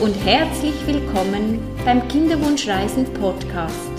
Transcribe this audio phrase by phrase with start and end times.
[0.00, 3.90] und herzlich willkommen beim Kinderwunschreisen Podcast,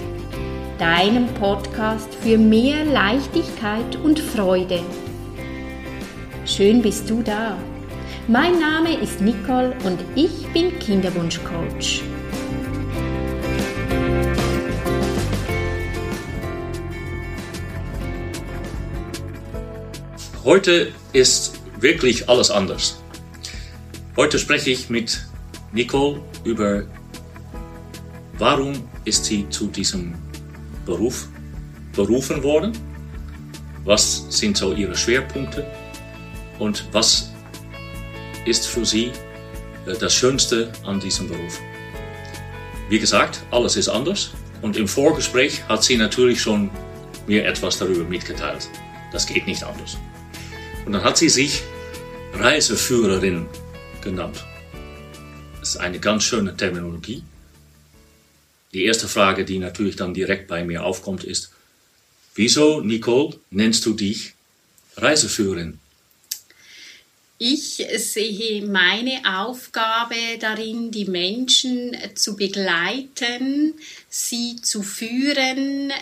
[0.78, 4.80] deinem Podcast für mehr Leichtigkeit und Freude.
[6.46, 7.58] Schön bist du da.
[8.30, 12.02] Mein Name ist Nicole und ich bin Kinderwunschcoach.
[20.46, 23.02] Heute ist wirklich alles anders.
[24.16, 25.29] Heute spreche ich mit
[25.72, 26.84] Nicole über,
[28.38, 28.74] warum
[29.06, 30.16] ist sie zu diesem
[30.86, 31.28] Beruf
[31.94, 32.72] berufen worden,
[33.86, 35.66] was sind so ihre Schwerpunkte
[36.58, 37.32] und was
[38.46, 39.12] ist für sie
[39.86, 41.60] äh, das Schönste an diesem Beruf.
[42.90, 44.32] Wie gesagt, alles ist anders
[44.62, 46.70] und im Vorgespräch hat sie natürlich schon
[47.28, 48.68] mir etwas darüber mitgeteilt.
[49.12, 49.98] Das geht nicht anders.
[50.86, 51.62] Und dann hat sie sich
[52.34, 53.46] Reiseführerin
[54.02, 54.44] genannt.
[55.70, 57.22] Ist eine ganz schöne Terminologie.
[58.74, 61.52] Die erste Frage, die natürlich dann direkt bei mir aufkommt, ist,
[62.34, 64.34] wieso, Nicole, nennst du dich
[64.98, 65.78] Reiseführerin?
[67.38, 73.76] Ich sehe meine Aufgabe darin, die Menschen zu begleiten,
[74.10, 75.94] sie zu führen,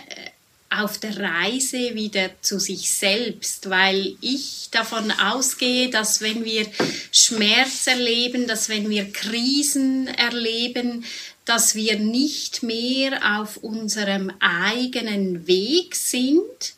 [0.70, 6.66] auf der Reise wieder zu sich selbst, weil ich davon ausgehe, dass wenn wir
[7.10, 11.04] Schmerz erleben, dass wenn wir Krisen erleben,
[11.44, 16.74] dass wir nicht mehr auf unserem eigenen Weg sind.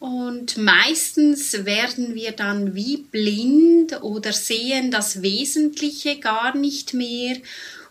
[0.00, 7.36] Und meistens werden wir dann wie blind oder sehen das Wesentliche gar nicht mehr.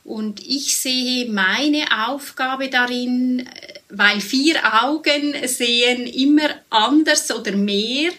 [0.06, 3.50] Und ich sehe meine Aufgabe darin,
[3.90, 8.12] weil vier Augen sehen immer anders oder mehr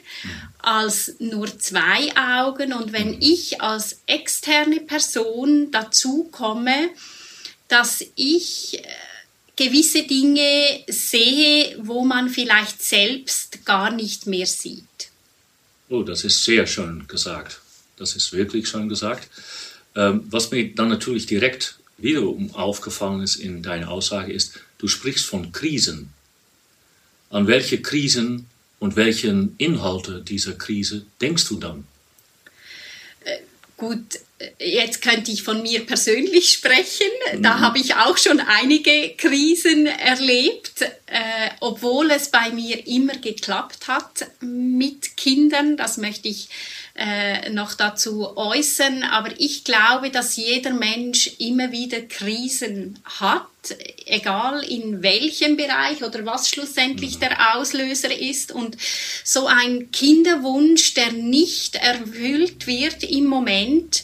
[0.58, 2.72] als nur zwei Augen.
[2.72, 3.18] Und wenn mhm.
[3.20, 6.90] ich als externe Person dazu komme,
[7.68, 8.82] dass ich äh,
[9.54, 14.82] gewisse Dinge sehe, wo man vielleicht selbst gar nicht mehr sieht.
[15.88, 17.60] Oh, das ist sehr schön gesagt.
[17.96, 19.28] Das ist wirklich schön gesagt.
[19.96, 25.24] Ähm, was mir dann natürlich direkt wiederum aufgefallen ist in deiner Aussage ist, du sprichst
[25.24, 26.12] von Krisen.
[27.30, 28.46] An welche Krisen
[28.78, 31.86] und welchen Inhalte dieser Krise denkst du dann?
[33.24, 33.38] Äh,
[33.78, 37.10] gut, äh, jetzt könnte ich von mir persönlich sprechen.
[37.38, 37.60] Da mhm.
[37.60, 44.28] habe ich auch schon einige Krisen erlebt, äh, obwohl es bei mir immer geklappt hat
[44.40, 45.78] mit Kindern.
[45.78, 46.48] Das möchte ich
[46.96, 49.02] äh, noch dazu äußern.
[49.02, 53.46] Aber ich glaube, dass jeder Mensch immer wieder Krisen hat,
[54.06, 57.20] egal in welchem Bereich oder was schlussendlich mhm.
[57.20, 58.50] der Auslöser ist.
[58.50, 58.76] Und
[59.24, 64.02] so ein Kinderwunsch, der nicht erfüllt wird im Moment,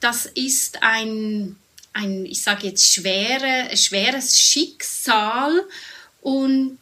[0.00, 1.56] das ist ein,
[1.92, 5.62] ein ich sage jetzt, schwere, schweres Schicksal
[6.20, 6.78] und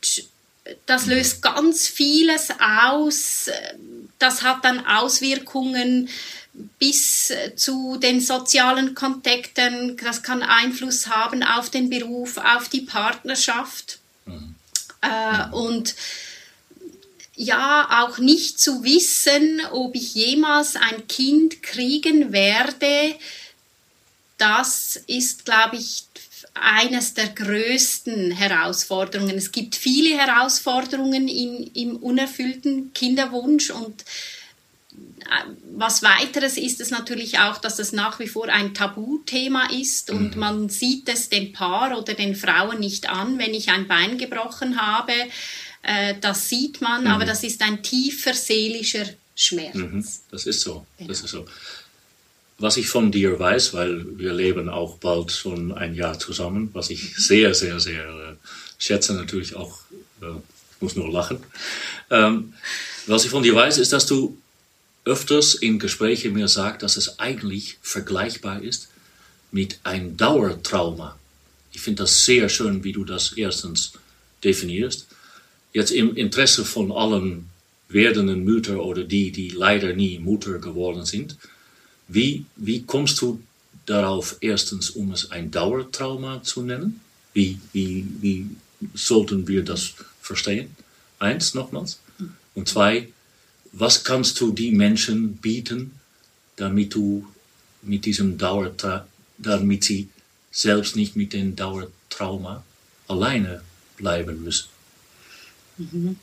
[0.87, 3.51] das löst ganz vieles aus.
[4.21, 6.09] Das hat dann Auswirkungen
[6.79, 9.97] bis zu den sozialen Kontakten.
[9.97, 13.99] Das kann Einfluss haben auf den Beruf, auf die Partnerschaft.
[14.27, 14.55] Mhm.
[15.01, 15.95] Äh, und
[17.35, 23.15] ja, auch nicht zu wissen, ob ich jemals ein Kind kriegen werde,
[24.41, 26.05] das ist, glaube ich,
[26.55, 29.37] eines der größten Herausforderungen.
[29.37, 37.39] Es gibt viele Herausforderungen in, im unerfüllten Kinderwunsch und äh, was weiteres ist es natürlich
[37.39, 40.41] auch, dass es nach wie vor ein Tabuthema ist und mhm.
[40.41, 44.81] man sieht es dem Paar oder den Frauen nicht an, wenn ich ein Bein gebrochen
[44.81, 45.13] habe.
[45.83, 47.11] Äh, das sieht man, mhm.
[47.11, 49.75] aber das ist ein tiefer seelischer Schmerz.
[49.75, 50.05] Mhm.
[50.31, 50.87] Das ist so.
[50.99, 51.09] Genau.
[51.09, 51.47] Das ist so
[52.61, 56.91] was ich von dir weiß, weil wir leben auch bald schon ein Jahr zusammen, was
[56.91, 58.37] ich sehr, sehr, sehr äh,
[58.79, 59.79] schätze, natürlich auch,
[60.21, 61.39] äh, ich muss nur lachen.
[62.11, 62.53] Ähm,
[63.07, 64.37] was ich von dir weiß, ist, dass du
[65.07, 68.89] öfters in Gesprächen mir sagst, dass es eigentlich vergleichbar ist
[69.51, 71.19] mit einem Dauertrauma.
[71.73, 73.93] Ich finde das sehr schön, wie du das erstens
[74.45, 75.07] definierst.
[75.73, 77.49] Jetzt im Interesse von allen
[77.89, 81.37] werdenden Mütter oder die, die leider nie Mutter geworden sind,
[82.13, 83.41] wie, wie kommst du
[83.87, 87.01] darauf, erstens, um es ein Dauertrauma zu nennen?
[87.33, 88.51] Wie, wie, wie
[88.95, 90.75] sollten wir das verstehen?
[91.21, 92.01] Eins, nochmals.
[92.55, 93.09] Und zwei,
[93.73, 95.93] was kannst du die Menschen bieten,
[96.57, 97.27] damit du
[97.83, 99.07] mit diesem Dauertrauma,
[99.39, 100.09] damit sie
[100.51, 102.65] selbst nicht mit dem Dauertrauma
[103.07, 103.63] alleine
[103.97, 104.69] bleiben müssen?
[105.79, 106.17] Mhm.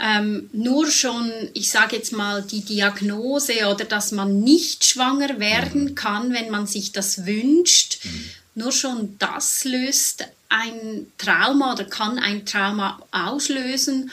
[0.00, 5.84] Ähm, nur schon, ich sage jetzt mal, die Diagnose oder dass man nicht schwanger werden
[5.84, 5.94] mhm.
[5.94, 8.24] kann, wenn man sich das wünscht, mhm.
[8.54, 14.10] nur schon das löst ein Trauma oder kann ein Trauma auslösen.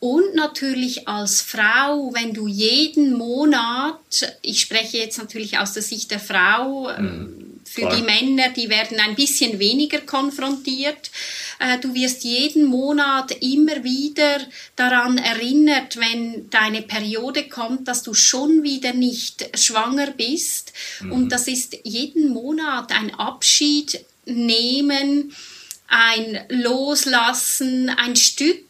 [0.00, 6.10] Und natürlich als Frau, wenn du jeden Monat, ich spreche jetzt natürlich aus der Sicht
[6.10, 7.51] der Frau, mhm.
[7.64, 7.96] Für Klar.
[7.96, 11.10] die Männer, die werden ein bisschen weniger konfrontiert.
[11.58, 14.40] Äh, du wirst jeden Monat immer wieder
[14.76, 20.72] daran erinnert, wenn deine Periode kommt, dass du schon wieder nicht schwanger bist.
[21.00, 21.12] Mhm.
[21.12, 25.34] Und das ist jeden Monat ein Abschied nehmen,
[25.88, 28.64] ein Loslassen, ein Stück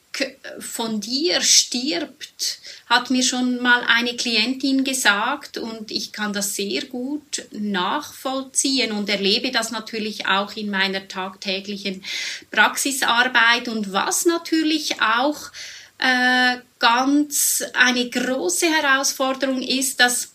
[0.59, 6.85] von dir stirbt hat mir schon mal eine Klientin gesagt und ich kann das sehr
[6.85, 12.05] gut nachvollziehen und erlebe das natürlich auch in meiner tagtäglichen
[12.51, 15.51] Praxisarbeit und was natürlich auch
[15.99, 20.32] äh, ganz eine große Herausforderung ist, dass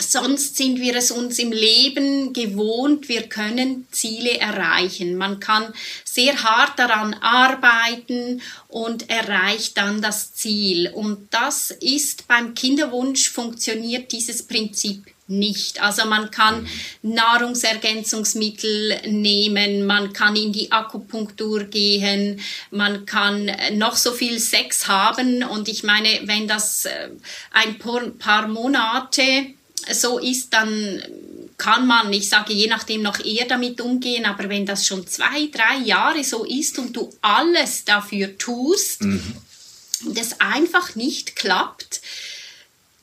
[0.00, 5.16] Sonst sind wir es uns im Leben gewohnt, wir können Ziele erreichen.
[5.16, 5.72] Man kann
[6.04, 10.88] sehr hart daran arbeiten und erreicht dann das Ziel.
[10.94, 15.82] Und das ist beim Kinderwunsch funktioniert dieses Prinzip nicht.
[15.82, 16.68] Also man kann
[17.02, 22.40] Nahrungsergänzungsmittel nehmen, man kann in die Akupunktur gehen,
[22.70, 27.10] man kann noch so viel Sex haben und ich meine, wenn das äh,
[27.52, 29.57] ein paar Monate
[29.92, 31.02] so ist, dann
[31.56, 35.48] kann man, ich sage je nachdem noch eher damit umgehen, aber wenn das schon zwei,
[35.52, 39.36] drei Jahre so ist und du alles dafür tust mhm.
[40.06, 42.00] und es einfach nicht klappt,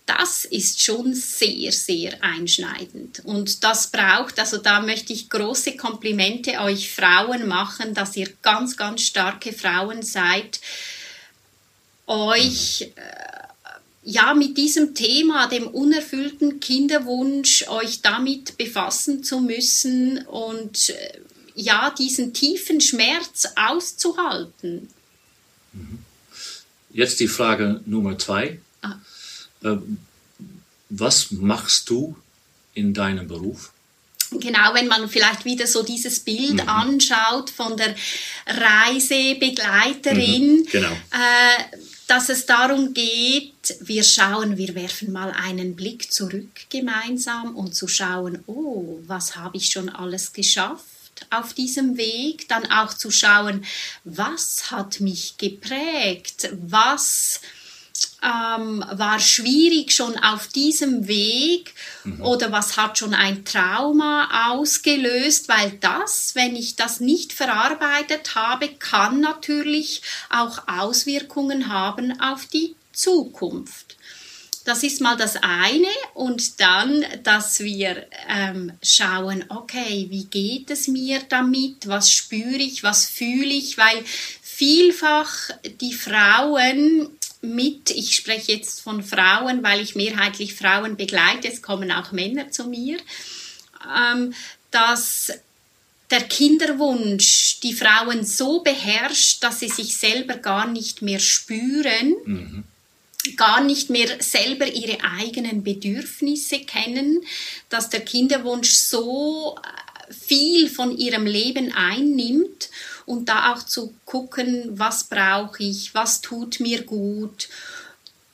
[0.06, 3.22] das ist schon sehr, sehr einschneidend.
[3.26, 8.78] Und das braucht, also da möchte ich große Komplimente euch Frauen machen, dass ihr ganz,
[8.78, 10.60] ganz starke Frauen seid,
[12.08, 13.25] euch äh,
[14.06, 21.20] ja, mit diesem Thema, dem unerfüllten Kinderwunsch, euch damit befassen zu müssen und äh,
[21.56, 24.90] ja, diesen tiefen Schmerz auszuhalten.
[25.74, 26.00] Mhm.
[26.92, 28.60] Jetzt die Frage Nummer zwei.
[28.84, 28.98] Ah.
[29.64, 29.98] Ähm,
[30.90, 32.16] was machst du
[32.76, 33.72] in deinem Beruf?
[34.32, 36.70] Genau, wenn man vielleicht wieder so dieses Bild mhm.
[36.70, 37.96] anschaut von der
[38.46, 40.58] Reisebegleiterin.
[40.58, 40.92] Mhm, genau.
[40.92, 41.64] Äh,
[42.08, 47.88] dass es darum geht, wir schauen, wir werfen mal einen Blick zurück gemeinsam und zu
[47.88, 50.86] schauen, oh, was habe ich schon alles geschafft?
[51.30, 53.66] auf diesem Weg, dann auch zu schauen,
[54.04, 57.42] was hat mich geprägt, was
[58.24, 62.22] ähm, war schwierig schon auf diesem Weg mhm.
[62.22, 68.70] oder was hat schon ein Trauma ausgelöst, weil das, wenn ich das nicht verarbeitet habe,
[68.70, 73.96] kann natürlich auch Auswirkungen haben auf die Zukunft.
[74.66, 75.88] Das ist mal das eine.
[76.16, 82.82] Und dann, dass wir ähm, schauen, okay, wie geht es mir damit, was spüre ich,
[82.82, 84.04] was fühle ich, weil
[84.42, 85.52] vielfach
[85.82, 87.16] die Frauen
[87.46, 92.52] mit, ich spreche jetzt von Frauen, weil ich mehrheitlich Frauen begleite, es kommen auch Männer
[92.52, 92.98] zu mir,
[93.96, 94.34] ähm,
[94.72, 95.32] dass
[96.12, 102.64] der Kinderwunsch die Frauen so beherrscht, dass sie sich selber gar nicht mehr spüren, mhm.
[103.38, 107.22] gar nicht mehr selber ihre eigenen Bedürfnisse kennen,
[107.70, 112.70] dass der Kinderwunsch so äh, viel von ihrem Leben einnimmt
[113.06, 117.50] und da auch zu gucken, was brauche ich, was tut mir gut.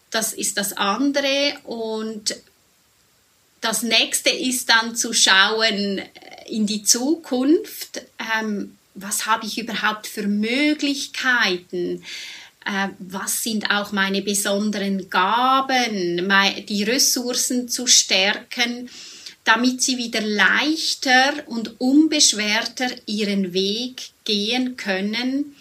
[0.09, 2.35] Das ist das andere und
[3.61, 6.09] das nächste ist dann zu schauen äh,
[6.49, 8.01] in die Zukunft,
[8.39, 12.03] ähm, was habe ich überhaupt für Möglichkeiten,
[12.65, 16.29] äh, was sind auch meine besonderen Gaben,
[16.67, 18.89] die Ressourcen zu stärken
[19.43, 25.55] damit sie wieder leichter und unbeschwerter ihren Weg gehen können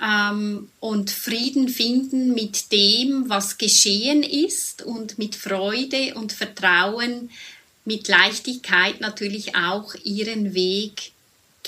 [0.00, 7.30] ähm, und Frieden finden mit dem, was geschehen ist und mit Freude und Vertrauen,
[7.84, 11.12] mit Leichtigkeit natürlich auch ihren Weg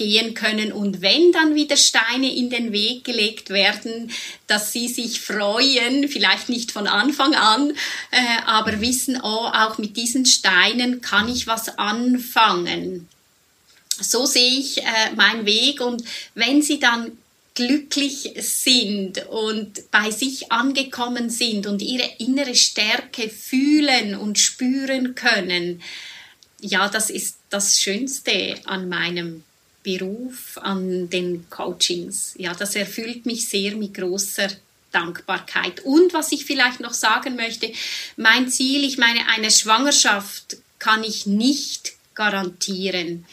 [0.00, 4.11] gehen können und wenn dann wieder Steine in den Weg gelegt werden,
[4.47, 7.73] dass sie sich freuen, vielleicht nicht von Anfang an,
[8.11, 13.11] äh, aber wissen, oh, auch mit diesen Steinen kann ich was anfangen.
[14.00, 16.02] So sehe ich äh, meinen Weg und
[16.35, 17.19] wenn sie dann
[17.54, 25.83] glücklich sind und bei sich angekommen sind und ihre innere Stärke fühlen und spüren können,
[26.62, 29.45] ja, das ist das Schönste an meinem
[29.82, 32.34] Beruf, an den Coachings.
[32.37, 34.49] Ja, das erfüllt mich sehr mit großer
[34.92, 35.80] Dankbarkeit.
[35.80, 37.72] Und was ich vielleicht noch sagen möchte,
[38.16, 43.25] mein Ziel, ich meine, eine Schwangerschaft kann ich nicht garantieren.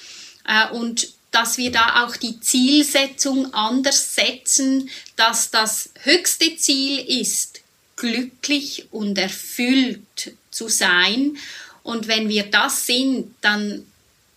[0.47, 7.61] Äh, und dass wir da auch die Zielsetzung anders setzen, dass das höchste Ziel ist,
[7.95, 11.37] glücklich und erfüllt zu sein.
[11.83, 13.85] Und wenn wir das sind, dann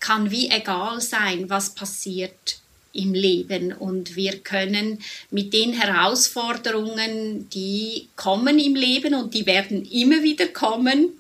[0.00, 2.61] kann wie egal sein, was passiert
[2.92, 3.73] im Leben.
[3.73, 4.99] Und wir können
[5.30, 11.11] mit den Herausforderungen, die kommen im Leben und die werden immer wieder kommen,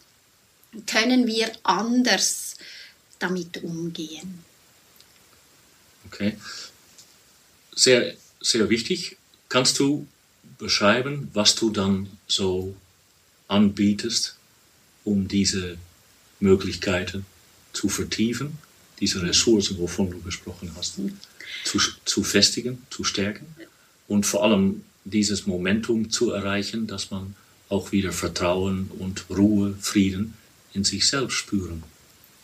[0.86, 2.56] können wir anders
[3.18, 4.44] damit umgehen.
[6.06, 6.36] Okay.
[7.74, 9.16] Sehr, sehr wichtig.
[9.48, 10.06] Kannst du
[10.58, 12.74] beschreiben, was du dann so
[13.48, 14.36] anbietest,
[15.04, 15.78] um diese
[16.40, 17.26] Möglichkeiten
[17.72, 18.58] zu vertiefen,
[19.00, 21.00] diese Ressourcen, wovon du gesprochen hast,
[21.64, 23.46] zu, zu festigen, zu stärken
[24.08, 27.34] und vor allem dieses Momentum zu erreichen, dass man
[27.68, 30.34] auch wieder Vertrauen und Ruhe, Frieden
[30.74, 31.82] in sich selbst spüren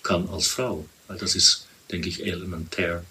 [0.02, 0.86] kann als Frau.
[1.08, 3.04] Weil das ist, denke ich, elementär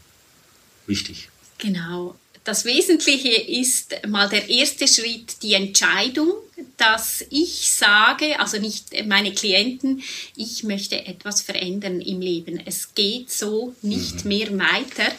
[0.87, 1.29] wichtig.
[1.57, 2.17] Genau.
[2.45, 6.31] Das Wesentliche ist mal der erste Schritt, die Entscheidung,
[6.77, 10.03] dass ich sage, also nicht meine Klienten,
[10.35, 12.61] ich möchte etwas verändern im Leben.
[12.63, 14.29] Es geht so nicht mhm.
[14.29, 15.11] mehr weiter.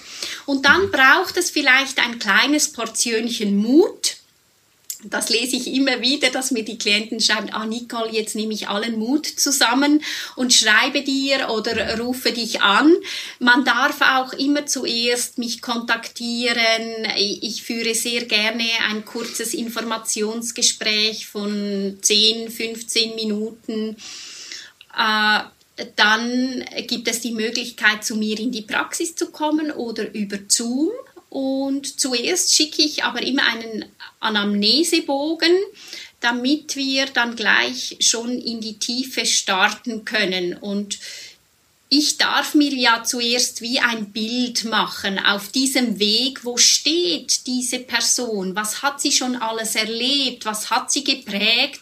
[0.47, 0.93] Und dann mhm.
[0.93, 4.16] braucht es vielleicht ein kleines Portionchen Mut,
[5.11, 8.69] das lese ich immer wieder, dass mir die Klienten schreiben, ah Nicole, jetzt nehme ich
[8.69, 10.03] allen Mut zusammen
[10.37, 12.93] und schreibe dir oder rufe dich an.
[13.39, 17.07] Man darf auch immer zuerst mich kontaktieren.
[17.17, 23.97] Ich führe sehr gerne ein kurzes Informationsgespräch von 10, 15 Minuten.
[24.97, 25.41] Äh,
[25.95, 30.91] dann gibt es die Möglichkeit, zu mir in die Praxis zu kommen oder über Zoom.
[31.37, 33.85] Und zuerst schicke ich aber immer einen
[34.21, 35.55] Anamnesebogen,
[36.21, 40.57] damit wir dann gleich schon in die Tiefe starten können.
[40.57, 40.99] Und
[41.91, 47.81] ich darf mir ja zuerst wie ein Bild machen auf diesem Weg, wo steht diese
[47.81, 51.81] Person, was hat sie schon alles erlebt, was hat sie geprägt,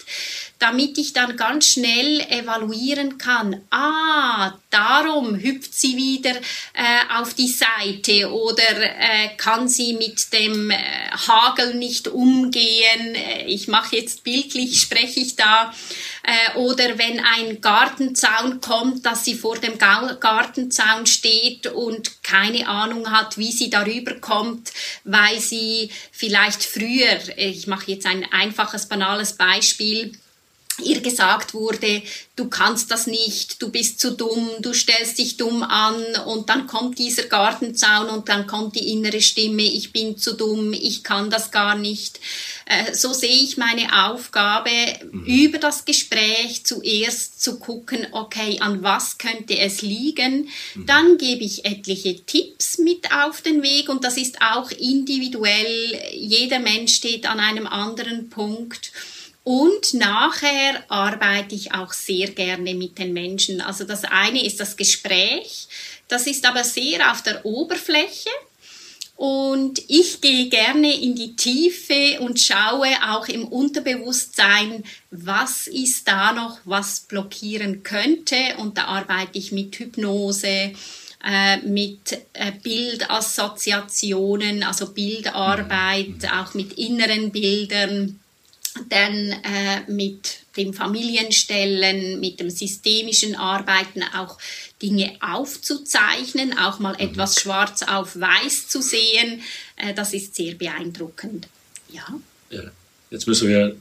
[0.58, 6.34] damit ich dann ganz schnell evaluieren kann, ah, darum hüpft sie wieder
[6.72, 10.76] äh, auf die Seite oder äh, kann sie mit dem äh,
[11.28, 13.14] Hagel nicht umgehen.
[13.14, 15.74] Äh, ich mache jetzt bildlich, spreche ich da.
[16.22, 23.10] Äh, oder wenn ein Gartenzaun kommt, dass sie vor dem Gartenzaun steht und keine Ahnung
[23.10, 24.72] hat, wie sie darüber kommt,
[25.04, 30.12] weil sie vielleicht früher, ich mache jetzt ein einfaches, banales Beispiel,
[30.82, 32.02] ihr gesagt wurde,
[32.36, 35.94] du kannst das nicht, du bist zu dumm, du stellst dich dumm an
[36.26, 40.72] und dann kommt dieser Gartenzaun und dann kommt die innere Stimme, ich bin zu dumm,
[40.72, 42.18] ich kann das gar nicht.
[42.66, 44.70] Äh, so sehe ich meine Aufgabe,
[45.12, 45.24] mhm.
[45.24, 50.48] über das Gespräch zuerst zu gucken, okay, an was könnte es liegen.
[50.74, 50.86] Mhm.
[50.86, 56.00] Dann gebe ich etliche Tipps mit auf den Weg und das ist auch individuell.
[56.14, 58.92] Jeder Mensch steht an einem anderen Punkt.
[59.44, 63.60] Und nachher arbeite ich auch sehr gerne mit den Menschen.
[63.60, 65.68] Also das eine ist das Gespräch,
[66.08, 68.30] das ist aber sehr auf der Oberfläche.
[69.16, 76.32] Und ich gehe gerne in die Tiefe und schaue auch im Unterbewusstsein, was ist da
[76.32, 78.56] noch, was blockieren könnte.
[78.58, 80.72] Und da arbeite ich mit Hypnose,
[81.24, 86.28] äh, mit äh, Bildassoziationen, also Bildarbeit, mhm.
[86.30, 88.18] auch mit inneren Bildern
[88.88, 94.38] dann äh, mit dem Familienstellen, mit dem systemischen Arbeiten auch
[94.82, 97.00] Dinge aufzuzeichnen, auch mal mhm.
[97.00, 99.42] etwas schwarz auf weiß zu sehen,
[99.76, 101.48] äh, das ist sehr beeindruckend.
[101.90, 102.06] Ja.
[102.50, 102.62] ja.
[103.10, 103.76] Jetzt müssen wir,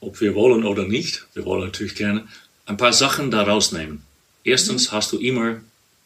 [0.00, 2.28] ob wir wollen oder nicht, wir wollen natürlich gerne,
[2.66, 4.02] ein paar Sachen da rausnehmen.
[4.44, 4.96] Erstens mhm.
[4.96, 5.60] hast du immer,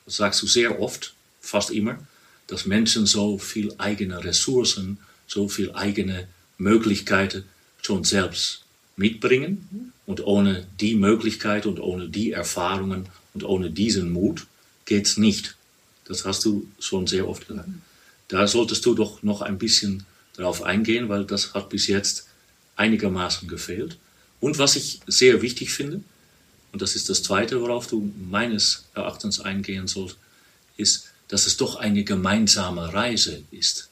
[0.06, 1.98] sagst du sehr oft, fast immer,
[2.46, 7.44] dass Menschen so viel eigene Ressourcen, so viel eigene Möglichkeiten
[7.82, 8.62] schon selbst
[8.96, 9.92] mitbringen.
[10.06, 14.46] Und ohne die Möglichkeit und ohne die Erfahrungen und ohne diesen Mut
[14.84, 15.56] geht es nicht.
[16.04, 17.68] Das hast du schon sehr oft gesagt.
[18.28, 20.04] Da solltest du doch noch ein bisschen
[20.36, 22.26] darauf eingehen, weil das hat bis jetzt
[22.76, 23.98] einigermaßen gefehlt.
[24.40, 26.02] Und was ich sehr wichtig finde,
[26.72, 30.16] und das ist das Zweite, worauf du meines Erachtens eingehen sollst,
[30.76, 33.88] ist, dass es doch eine gemeinsame Reise ist.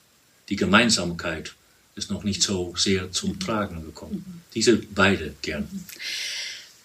[0.49, 1.55] Die Gemeinsamkeit
[2.01, 4.43] ist noch nicht so sehr zum Tragen gekommen.
[4.55, 5.69] Diese beide gern.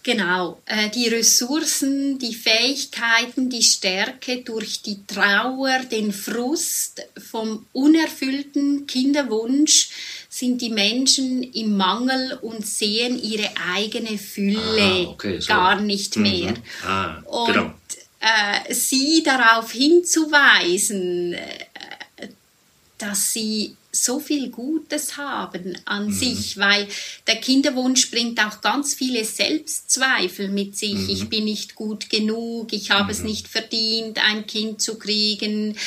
[0.03, 8.85] Genau, äh, die Ressourcen, die Fähigkeiten, die Stärke durch die Trauer, den Frust vom unerfüllten
[8.85, 9.89] Kinderwunsch
[10.29, 15.47] sind die Menschen im Mangel und sehen ihre eigene Fülle ah, okay, so.
[15.47, 16.51] gar nicht mehr.
[16.51, 16.85] Mhm.
[16.85, 17.73] Ah, und genau.
[18.19, 22.27] äh, sie darauf hinzuweisen, äh,
[22.99, 26.13] dass sie so viel Gutes haben an mhm.
[26.13, 26.87] sich, weil
[27.27, 30.95] der Kinderwunsch bringt auch ganz viele Selbstzweifel mit sich.
[30.95, 31.09] Mhm.
[31.09, 33.09] Ich bin nicht gut genug, ich habe mhm.
[33.09, 35.77] es nicht verdient, ein Kind zu kriegen.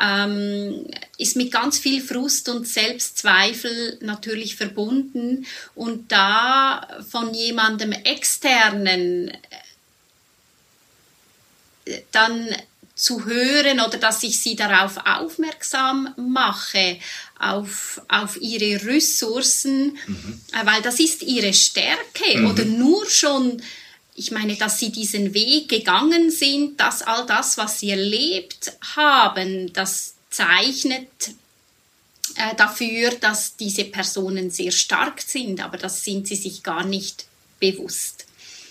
[0.00, 0.86] Ähm,
[1.18, 5.46] ist mit ganz viel Frust und Selbstzweifel natürlich verbunden.
[5.74, 9.28] Und da von jemandem externen
[11.84, 12.48] äh, dann
[12.98, 16.98] zu hören oder dass ich sie darauf aufmerksam mache,
[17.38, 20.40] auf, auf ihre Ressourcen, mhm.
[20.64, 22.50] Weil das ist ihre Stärke mhm.
[22.50, 23.62] oder nur schon,
[24.14, 29.72] ich meine, dass sie diesen Weg gegangen sind, dass all das, was sie erlebt haben,
[29.72, 31.08] das zeichnet
[32.34, 37.26] äh, dafür, dass diese Personen sehr stark sind, aber das sind sie sich gar nicht
[37.60, 38.27] bewusst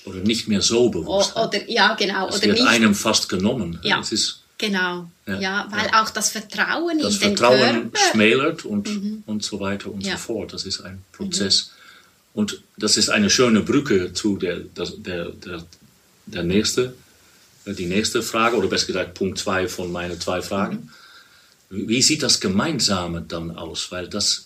[0.08, 1.36] oder nicht mehr so bewusst.
[1.36, 2.30] O, oder, ja, genau.
[2.30, 2.68] Es oder wird nicht.
[2.68, 3.80] einem fast genommen.
[3.84, 5.10] Ja, es ist, genau.
[5.26, 6.02] Ja, ja weil ja.
[6.02, 8.00] auch das Vertrauen das in Vertrauen den Körper...
[8.12, 9.24] schmälert und, mhm.
[9.26, 10.54] und so weiter und so fort.
[10.54, 11.68] Das ist ein Prozess.
[11.68, 12.40] Mhm.
[12.42, 15.64] Und das ist eine schöne Brücke zu der, der, der,
[16.28, 16.94] der nächste,
[17.66, 20.92] äh, die nächste Frage, oder besser gesagt Punkt 2 von meinen zwei Fragen.
[21.70, 21.88] Mhm.
[21.88, 23.92] Wie sieht das Gemeinsame dann aus?
[23.92, 24.46] Weil das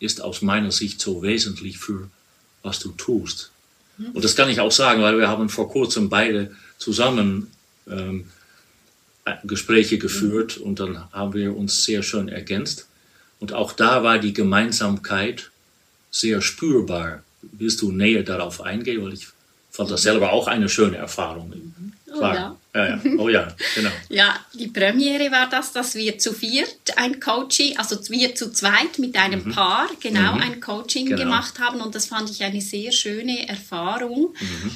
[0.00, 2.10] ist aus meiner Sicht so wesentlich für
[2.62, 3.49] was du tust.
[4.12, 7.50] Und das kann ich auch sagen, weil wir haben vor kurzem beide zusammen
[7.88, 8.26] ähm,
[9.44, 12.88] Gespräche geführt und dann haben wir uns sehr schön ergänzt.
[13.38, 15.50] Und auch da war die Gemeinsamkeit
[16.10, 17.22] sehr spürbar.
[17.42, 19.02] Willst du näher darauf eingehen?
[19.02, 19.28] Weil ich
[19.70, 21.52] fand das selber auch eine schöne Erfahrung.
[22.12, 22.20] Oh
[22.74, 23.00] ja.
[23.18, 23.90] Oh ja, genau.
[24.08, 28.98] ja, die Premiere war das, dass wir zu viert ein Coaching, also wir zu zweit
[28.98, 29.52] mit einem mhm.
[29.52, 30.42] Paar, genau, mhm.
[30.42, 31.18] ein Coaching genau.
[31.18, 34.34] gemacht haben und das fand ich eine sehr schöne Erfahrung.
[34.40, 34.70] Mhm.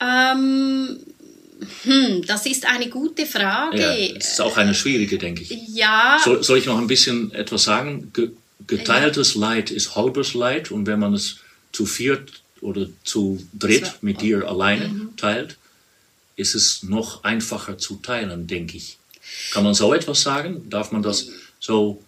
[0.00, 0.98] Ähm,
[1.84, 3.80] hm, das ist eine gute Frage.
[3.80, 5.54] Ja, das ist auch eine schwierige, denke ich.
[5.68, 6.18] Ja.
[6.24, 8.12] Soll, soll ich noch ein bisschen etwas sagen?
[8.66, 9.40] geteiltes ja.
[9.40, 11.38] Leid ist halbes Leid und wenn man es
[11.72, 15.16] zu viert oder zu dritt mit dir alleine mhm.
[15.16, 15.56] teilt,
[16.36, 18.98] ist es noch einfacher zu teilen, denke ich.
[19.52, 20.68] Kann man so etwas sagen?
[20.68, 22.02] Darf man das so?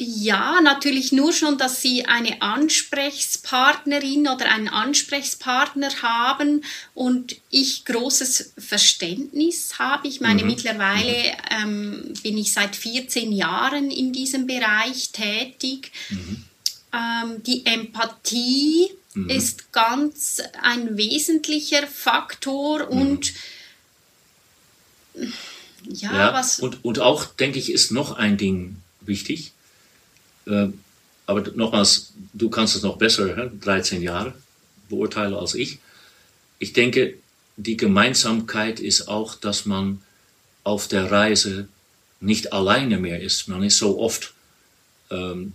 [0.00, 6.62] Ja, natürlich nur schon, dass Sie eine Ansprechpartnerin oder einen Ansprechpartner haben
[6.94, 10.06] und ich großes Verständnis habe.
[10.06, 10.50] Ich meine, mhm.
[10.50, 15.90] mittlerweile ähm, bin ich seit 14 Jahren in diesem Bereich tätig.
[16.10, 16.44] Mhm.
[16.92, 19.30] Ähm, die Empathie mhm.
[19.30, 23.32] ist ganz ein wesentlicher Faktor und
[25.84, 26.60] ja, ja, was.
[26.60, 29.52] Und, und auch, denke ich, ist noch ein Ding wichtig.
[30.46, 30.68] Äh,
[31.26, 34.34] aber nochmals, du kannst es noch besser, 13 Jahre
[34.88, 35.78] beurteilen als ich.
[36.58, 37.14] Ich denke,
[37.56, 40.00] die Gemeinsamkeit ist auch, dass man
[40.64, 41.68] auf der Reise
[42.20, 43.48] nicht alleine mehr ist.
[43.48, 44.32] Man ist so oft
[45.10, 45.52] ähm,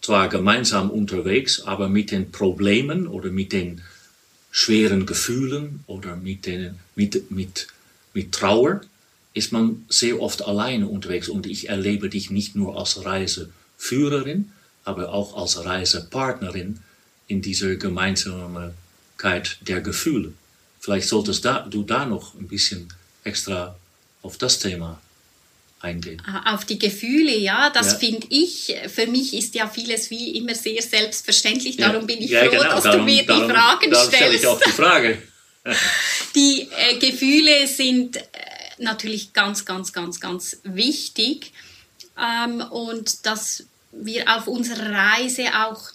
[0.00, 3.82] zwar gemeinsam unterwegs, aber mit den Problemen oder mit den
[4.50, 7.68] schweren Gefühlen oder mit, den, mit, mit
[8.14, 8.82] mit Trauer
[9.34, 14.52] ist man sehr oft alleine unterwegs und ich erlebe dich nicht nur als Reiseführerin,
[14.84, 16.80] aber auch als Reisepartnerin
[17.28, 20.32] in dieser Gemeinsamkeit der Gefühle.
[20.80, 22.92] Vielleicht solltest du da noch ein bisschen
[23.24, 23.76] extra
[24.20, 25.00] auf das Thema
[25.82, 26.22] eingehen.
[26.26, 27.98] Ah, auf die Gefühle, ja, das ja.
[27.98, 32.44] finde ich, für mich ist ja vieles wie immer sehr selbstverständlich, darum bin ich ja,
[32.44, 32.64] froh, genau.
[32.64, 34.16] dass darum, du mir darum, die Fragen darum stellst.
[34.16, 35.22] stelle ich auch die Frage.
[36.34, 38.22] die äh, Gefühle sind äh,
[38.78, 41.52] natürlich ganz, ganz, ganz, ganz wichtig
[42.18, 45.90] ähm, und dass wir auf unserer Reise auch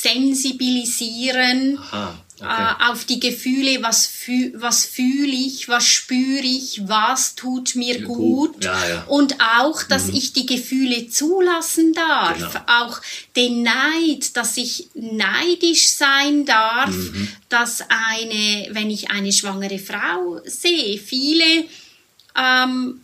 [0.00, 2.46] sensibilisieren Aha, okay.
[2.48, 8.00] äh, auf die Gefühle, was, füh was fühle ich, was spüre ich, was tut mir
[8.00, 8.64] ja, gut, gut.
[8.64, 9.04] Ja, ja.
[9.08, 10.14] und auch, dass mhm.
[10.14, 12.64] ich die Gefühle zulassen darf, genau.
[12.66, 13.00] auch
[13.36, 17.28] den Neid, dass ich neidisch sein darf, mhm.
[17.48, 21.64] dass eine, wenn ich eine schwangere Frau sehe, viele
[22.36, 23.01] ähm,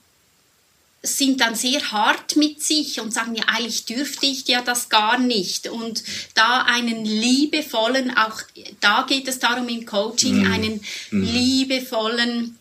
[1.03, 5.19] sind dann sehr hart mit sich und sagen, ja, eigentlich dürfte ich ja das gar
[5.19, 5.69] nicht.
[5.69, 6.03] Und
[6.35, 8.41] da einen liebevollen, auch
[8.81, 10.53] da geht es darum im Coaching, mhm.
[10.53, 10.81] einen
[11.11, 11.23] mhm.
[11.23, 12.59] liebevollen,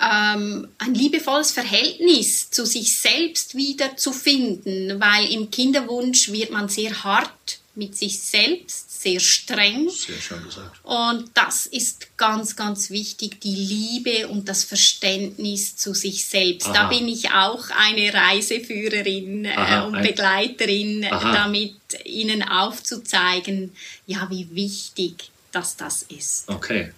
[0.00, 6.68] ähm, ein liebevolles Verhältnis zu sich selbst wieder zu finden, weil im Kinderwunsch wird man
[6.68, 9.88] sehr hart mit sich selbst sehr streng.
[9.88, 10.84] Sehr schön gesagt.
[10.84, 16.66] Und das ist ganz, ganz wichtig, die Liebe und das Verständnis zu sich selbst.
[16.66, 16.74] Aha.
[16.74, 21.32] Da bin ich auch eine Reiseführerin äh, Aha, und Begleiterin, äh, Aha.
[21.32, 23.72] damit ihnen aufzuzeigen,
[24.06, 26.48] ja, wie wichtig dass das ist.
[26.48, 26.92] Okay,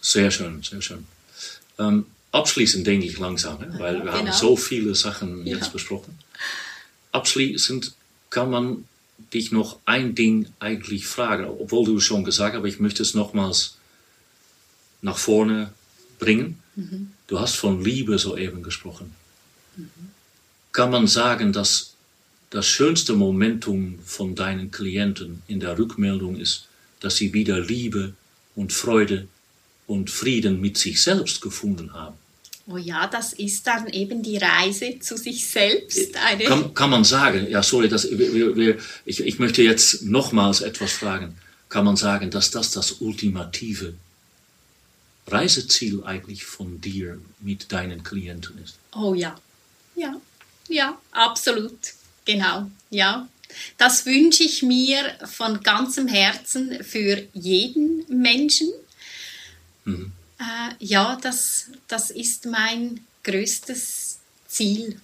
[0.00, 1.06] sehr schön, sehr schön.
[1.78, 3.72] Ähm, abschließend denke ich langsam, ne?
[3.78, 4.36] weil wir haben genau.
[4.36, 5.72] so viele Sachen jetzt Ja.
[5.72, 6.18] besprochen.
[7.12, 7.92] Abschließend
[8.30, 8.84] kann man
[9.32, 13.02] dich noch ein Ding eigentlich fragen, obwohl du es schon gesagt hast, aber ich möchte
[13.02, 13.76] es nochmals
[15.02, 15.72] nach vorne
[16.18, 16.58] bringen.
[17.26, 19.12] Du hast von Liebe soeben gesprochen.
[20.72, 21.94] Kann man sagen, dass
[22.50, 26.68] das schönste Momentum von deinen Klienten in der Rückmeldung ist,
[27.00, 28.14] dass sie wieder Liebe
[28.54, 29.26] und Freude
[29.86, 32.16] und Frieden mit sich selbst gefunden haben?
[32.68, 36.16] Oh ja, das ist dann eben die Reise zu sich selbst.
[36.16, 40.62] Eine Kann, kann man sagen, ja, sorry, das, wir- wir, ich, ich möchte jetzt nochmals
[40.62, 41.36] etwas fragen.
[41.68, 43.94] Kann man sagen, dass das das ultimative
[45.28, 48.76] Reiseziel eigentlich von dir mit deinen Klienten ist?
[48.94, 49.36] Oh ja,
[49.96, 50.14] ja,
[50.68, 51.78] ja, absolut,
[52.24, 53.28] genau, ja.
[53.78, 58.68] Das wünsche ich mir von ganzem Herzen für jeden Menschen.
[59.84, 60.12] Mhm.
[60.38, 64.18] Äh, ja, das, das ist mein größtes
[64.48, 65.00] Ziel.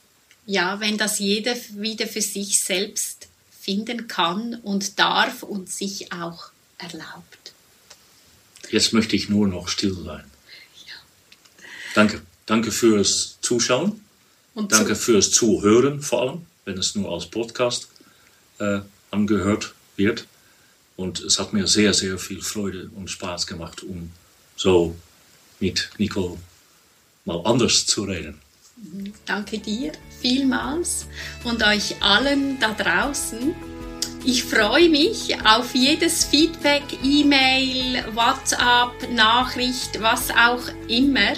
[0.46, 3.28] Ja, wenn das jeder wieder für sich selbst
[3.60, 7.52] finden kann und darf und sich auch erlaubt.
[8.70, 10.24] Jetzt möchte ich nur noch still sein.
[11.94, 12.22] Danke.
[12.46, 14.00] Danke fürs Zuschauen.
[14.54, 17.88] Und Danke zu, fürs Zuhören vor allem, wenn es nur als Podcast
[18.58, 20.26] äh, angehört wird.
[20.96, 24.10] Und es hat mir sehr, sehr viel Freude und Spaß gemacht, um
[24.56, 24.96] so
[25.62, 26.36] mit Nicole
[27.24, 28.38] mal anders zu reden.
[29.26, 31.06] Danke dir vielmals
[31.44, 33.54] und euch allen da draußen.
[34.24, 41.34] Ich freue mich auf jedes Feedback, E-Mail, WhatsApp, Nachricht, was auch immer.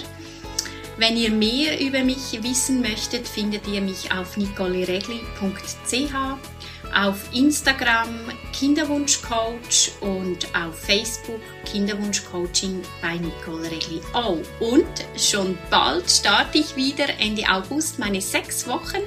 [0.97, 6.13] Wenn ihr mehr über mich wissen möchtet, findet ihr mich auf nicoleregli.ch,
[6.95, 14.01] auf Instagram Kinderwunschcoach und auf Facebook Kinderwunschcoaching bei Nicole Regli.
[14.13, 14.85] Oh, und
[15.17, 19.01] schon bald starte ich wieder Ende August meine sechs Wochen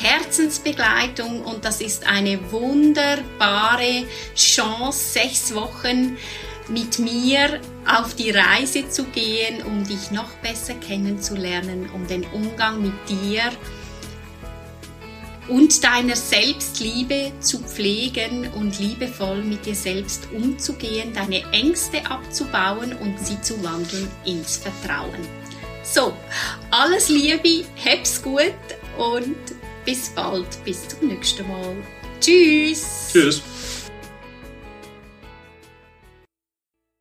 [0.00, 4.04] Herzensbegleitung und das ist eine wunderbare
[4.36, 6.16] Chance, sechs Wochen
[6.68, 12.80] mit mir auf die Reise zu gehen, um dich noch besser kennenzulernen, um den Umgang
[12.80, 13.42] mit dir
[15.48, 23.18] und deiner Selbstliebe zu pflegen und liebevoll mit dir selbst umzugehen, deine Ängste abzubauen und
[23.18, 25.20] sie zu wandeln ins Vertrauen.
[25.82, 26.14] So,
[26.70, 28.54] alles Liebe, hab's gut
[28.96, 29.36] und
[29.84, 31.76] bis bald, bis zum nächsten Mal.
[32.20, 33.10] Tschüss!
[33.12, 33.42] Tschüss.